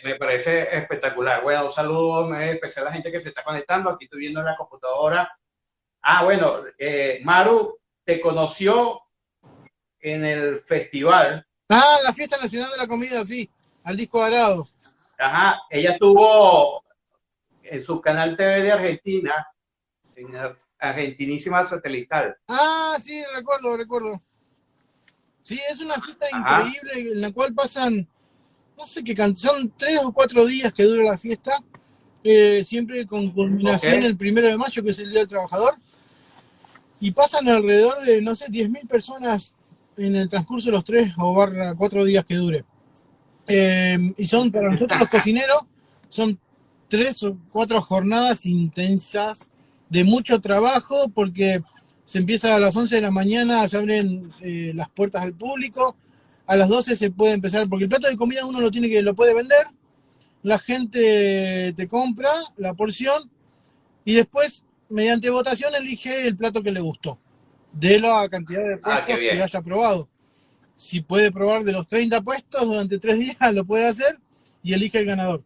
[0.04, 1.41] me parece espectacular.
[1.43, 3.89] Bueno, un saludo especial a la gente que se está conectando.
[3.89, 5.32] Aquí estoy viendo en la computadora.
[6.02, 9.02] Ah, bueno, eh, Maru te conoció
[10.00, 11.45] en el festival.
[11.74, 13.50] Ah, la fiesta nacional de la comida, sí,
[13.84, 14.68] al disco arado.
[15.18, 16.84] Ajá, ella estuvo
[17.64, 19.48] en su canal TV de Argentina,
[20.16, 20.28] en
[20.78, 22.36] Argentinísima Satelital.
[22.50, 24.22] Ah, sí, recuerdo, recuerdo.
[25.44, 28.06] Sí, es una fiesta increíble en la cual pasan
[28.78, 31.52] no sé qué son tres o cuatro días que dura la fiesta,
[32.24, 35.76] eh, siempre con culminación el primero de mayo, que es el Día del Trabajador,
[37.00, 39.56] y pasan alrededor de, no sé, 10.000 personas
[39.97, 42.65] en el transcurso de los tres o barra cuatro días que dure.
[43.47, 45.65] Eh, y son, para nosotros los cocineros,
[46.10, 46.39] son
[46.88, 49.51] tres o cuatro jornadas intensas
[49.89, 51.62] de mucho trabajo, porque
[52.06, 55.95] se empieza a las 11 de la mañana, se abren eh, las puertas al público,
[56.45, 59.01] a las 12 se puede empezar, porque el plato de comida uno lo tiene que
[59.01, 59.67] lo puede vender,
[60.43, 63.30] la gente te compra la porción
[64.04, 67.19] y después, mediante votación, elige el plato que le gustó,
[67.72, 70.10] de la cantidad de ah, puestos que haya probado.
[70.76, 74.20] Si puede probar de los 30 puestos durante tres días, lo puede hacer
[74.64, 75.44] y elige el ganador.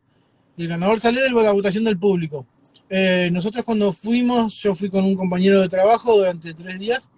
[0.58, 2.46] El ganador sale de la votación del público.
[2.90, 7.10] Eh, nosotros cuando fuimos, yo fui con un compañero de trabajo durante tres días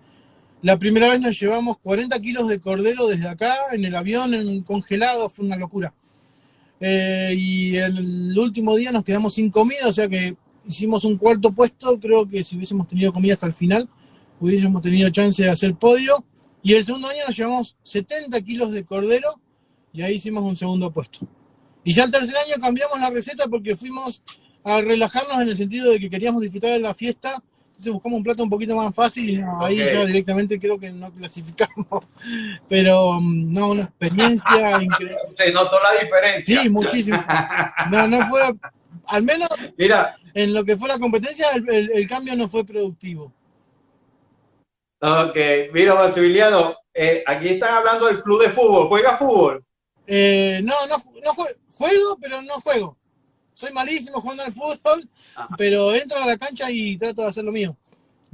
[0.61, 4.63] la primera vez nos llevamos 40 kilos de cordero desde acá, en el avión, en
[4.63, 5.93] congelado, fue una locura.
[6.79, 10.35] Eh, y el último día nos quedamos sin comida, o sea que
[10.67, 13.87] hicimos un cuarto puesto, creo que si hubiésemos tenido comida hasta el final,
[14.39, 16.23] hubiésemos tenido chance de hacer podio.
[16.63, 19.29] Y el segundo año nos llevamos 70 kilos de cordero
[19.93, 21.19] y ahí hicimos un segundo puesto.
[21.83, 24.21] Y ya el tercer año cambiamos la receta porque fuimos
[24.63, 27.41] a relajarnos en el sentido de que queríamos disfrutar de la fiesta
[27.77, 31.11] entonces buscamos un plato un poquito más fácil y ahí ya directamente creo que no
[31.13, 31.85] clasificamos.
[32.67, 35.15] Pero mm, no, una experiencia increíble.
[35.33, 36.63] Se notó la diferencia.
[36.63, 37.23] Sí, muchísimo.
[37.91, 38.41] No, no fue,
[39.05, 39.47] al menos
[39.77, 43.31] Mira, en lo que fue la competencia, el, cambio no fue productivo.
[44.99, 45.37] Ok,
[45.73, 48.87] mira, Maximiliano, eh, aquí están hablando del club de fútbol.
[48.87, 49.63] ¿Juega fútbol?
[50.05, 51.33] Eh, no, no, no
[51.73, 52.97] juego, pero no juego
[53.57, 55.09] soy malísimo jugando al fútbol,
[55.57, 57.75] pero entro a la cancha y trato de hacer lo mío.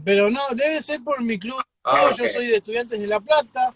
[0.04, 1.62] Pero no, debe ser por mi club.
[1.82, 3.73] Ah, yo soy de Estudiantes de La Plata,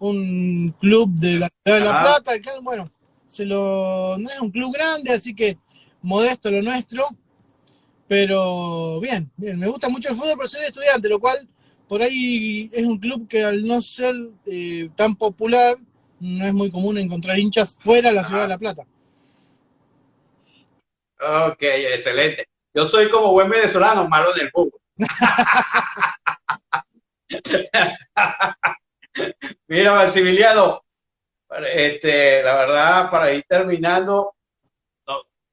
[0.00, 2.32] un club de la ciudad de La Plata.
[2.60, 2.90] bueno,
[3.28, 5.58] se lo, no es un club grande, así que
[6.02, 7.06] modesto lo nuestro.
[8.08, 11.48] Pero bien, bien, me gusta mucho el fútbol, pero soy estudiante, lo cual
[11.90, 14.14] por ahí es un club que al no ser
[14.46, 15.76] eh, tan popular,
[16.20, 18.86] no es muy común encontrar hinchas fuera de la ciudad de La Plata.
[21.20, 22.46] Ok, excelente.
[22.72, 24.80] Yo soy como buen venezolano, malo en el fútbol.
[29.66, 30.84] Mira, Maximiliano,
[31.74, 34.36] este, la verdad, para ir terminando,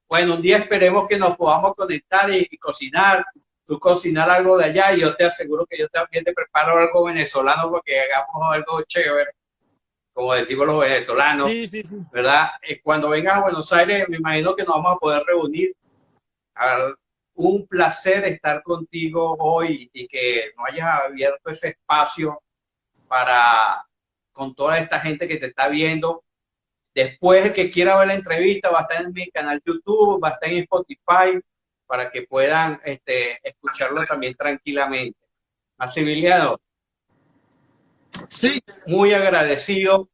[0.07, 3.25] bueno, un día esperemos que nos podamos conectar y, cocinar,
[3.67, 7.03] tú cocinar algo de allá y yo te aseguro que yo también te preparo algo
[7.03, 9.31] venezolano porque hagamos algo chévere
[10.13, 11.51] como decimos los venezolanos,
[12.11, 12.47] ¿verdad?
[12.63, 15.75] Eh, cuando vengas a Buenos Aires, me imagino que nos vamos a poder reunir.
[17.35, 22.41] un placer estar contigo hoy y que no hayas abierto ese espacio
[23.07, 23.85] para,
[24.31, 26.23] con toda esta gente que te está viendo,
[26.97, 30.29] Después, el que quiera ver la entrevista va a estar en mi canal YouTube, va
[30.29, 31.39] a estar en Spotify,
[31.87, 35.17] para que puedan este, escucharlo también tranquilamente.
[35.77, 36.59] Maximiliano,
[38.29, 38.59] sí.
[38.85, 40.09] muy agradecido.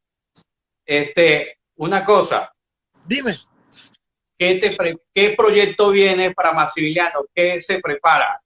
[0.86, 2.54] Este, una cosa.
[3.06, 3.34] Dime.
[4.38, 7.26] ¿Qué, te ¿Qué proyecto viene para Maximiliano?
[7.34, 8.42] ¿Qué se prepara?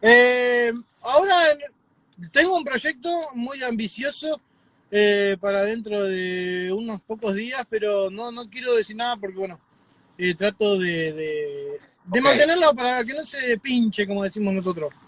[0.00, 0.72] Eh,
[1.02, 1.58] ahora
[2.30, 4.40] tengo un proyecto muy ambicioso
[4.90, 9.58] eh, para dentro de unos pocos días, pero no, no quiero decir nada porque, bueno,
[10.18, 14.92] eh, trato de, de, mantenerlo para que no se pinche, como decimos nosotros.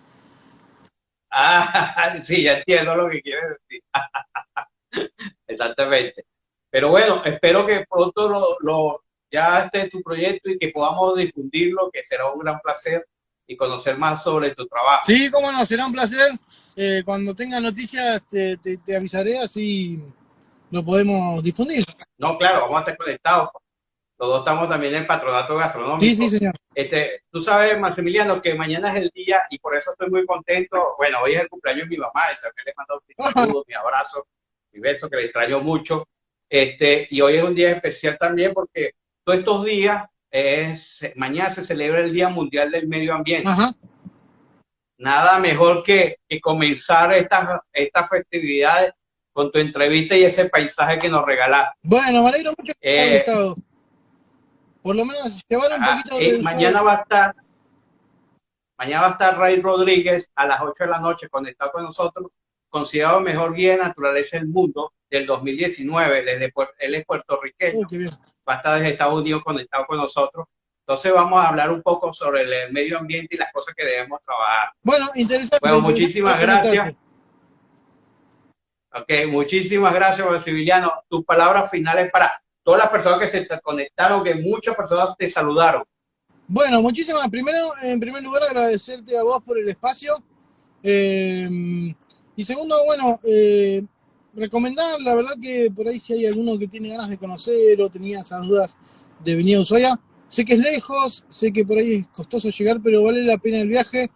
[1.38, 3.82] Ah, sí, ya entiendo lo que quieres decir.
[5.46, 6.24] Exactamente.
[6.70, 11.90] Pero bueno, espero que pronto lo, lo, ya esté tu proyecto y que podamos difundirlo,
[11.92, 13.06] que será un gran placer
[13.46, 15.04] y conocer más sobre tu trabajo.
[15.06, 16.30] Sí, cómo no, será un placer.
[16.74, 20.02] Eh, cuando tenga noticias te, te, avisaré, así
[20.70, 21.84] lo podemos difundir.
[22.18, 23.50] No, claro, vamos a estar conectados.
[24.18, 26.00] Los dos estamos también en el patronato gastronómico.
[26.00, 26.54] Sí, sí, señor.
[26.74, 30.94] Este, tú sabes, Maximiliano, que mañana es el día y por eso estoy muy contento.
[30.96, 34.26] Bueno, hoy es el cumpleaños de mi mamá, también le mando un saludo, mi abrazo,
[34.72, 36.08] mi beso, que le extraño mucho.
[36.48, 38.92] Este, y hoy es un día especial también porque
[39.24, 43.50] todos estos días es, mañana se celebra el Día Mundial del Medio Ambiente.
[44.98, 48.92] Nada mejor que, comenzar estas, estas festividades
[49.32, 51.76] con tu entrevista y ese paisaje que nos regalaste.
[51.82, 53.56] Bueno, me alegro mucho que eh, gustado.
[54.86, 56.42] Por lo menos llevar un ah, poquito de...
[56.44, 57.34] mañana va a estar
[58.78, 62.28] Mañana va a estar Ray Rodríguez a las 8 de la noche conectado con nosotros,
[62.68, 66.22] considerado mejor guía de naturaleza del mundo del 2019.
[66.22, 67.88] Desde, él es puertorriqueño
[68.48, 70.46] va a estar desde Estados Unidos conectado con nosotros.
[70.86, 74.20] Entonces vamos a hablar un poco sobre el medio ambiente y las cosas que debemos
[74.22, 74.70] trabajar.
[74.82, 75.58] Bueno, interesante.
[75.60, 76.94] Bueno, muchísimas gracias.
[78.92, 81.02] Ok, muchísimas gracias, Maximiliano.
[81.08, 85.84] Tus palabras finales para todas las personas que se conectaron, que muchas personas te saludaron.
[86.48, 87.28] Bueno, muchísimas.
[87.28, 90.14] Primero, en primer lugar, agradecerte a vos por el espacio.
[90.82, 91.94] Eh,
[92.34, 93.84] y segundo, bueno, eh,
[94.34, 97.88] recomendar, la verdad que por ahí si hay alguno que tiene ganas de conocer o
[97.88, 98.76] tenía esas dudas
[99.22, 102.80] de venir a Ushuaia, sé que es lejos, sé que por ahí es costoso llegar,
[102.82, 104.10] pero vale la pena el viaje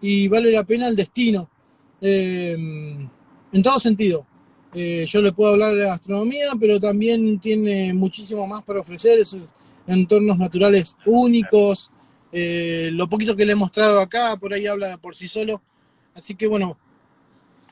[0.00, 1.48] y vale la pena el destino.
[2.00, 2.52] Eh,
[3.52, 4.26] en todo sentido.
[4.74, 9.42] Eh, yo le puedo hablar de gastronomía, pero también tiene muchísimo más para ofrecer, esos
[9.86, 11.90] entornos naturales únicos.
[12.32, 15.60] Eh, lo poquito que le he mostrado acá, por ahí habla por sí solo.
[16.14, 16.78] Así que bueno,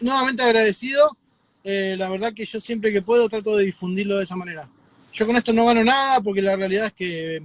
[0.01, 1.17] nuevamente agradecido
[1.63, 4.69] eh, la verdad que yo siempre que puedo trato de difundirlo de esa manera.
[5.13, 7.43] Yo con esto no gano nada porque la realidad es que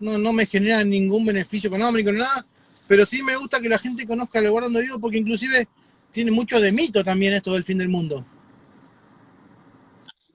[0.00, 2.44] no, no me genera ningún beneficio económico nada,
[2.86, 5.66] pero sí me gusta que la gente conozca el lugar donde vivo porque inclusive
[6.10, 8.24] tiene mucho de mito también esto del fin del mundo.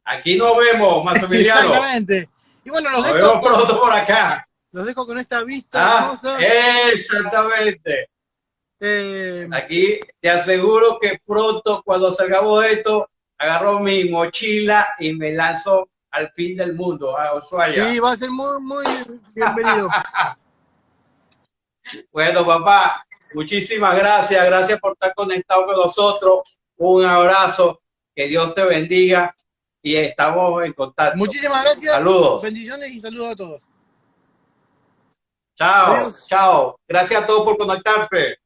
[0.05, 1.61] Aquí nos vemos, Maximiliano.
[1.61, 2.29] Exactamente.
[2.63, 4.47] Y bueno, los nos vemos pronto por acá.
[4.71, 6.15] Los dejo con esta vista ah,
[6.93, 8.09] Exactamente.
[8.79, 15.33] Eh, Aquí te aseguro que pronto, cuando salgamos de esto, agarro mi mochila y me
[15.33, 17.89] lanzo al fin del mundo, a Ushuaia.
[17.89, 18.85] Sí, va a ser muy, muy
[19.33, 19.89] bienvenido.
[22.11, 24.45] bueno, papá, muchísimas gracias.
[24.45, 26.59] Gracias por estar conectado con nosotros.
[26.77, 27.81] Un abrazo.
[28.15, 29.35] Que Dios te bendiga
[29.81, 31.17] y estamos en contacto.
[31.17, 31.95] Muchísimas gracias.
[31.95, 32.43] Saludos.
[32.43, 33.61] Bendiciones y saludos a todos.
[35.55, 36.79] Chao, chao.
[36.87, 38.40] Gracias a todos por conectarse.